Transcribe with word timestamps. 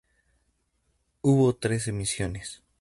Hubo 1.21 1.53
tres 1.53 1.87
emisiones. 1.87 2.63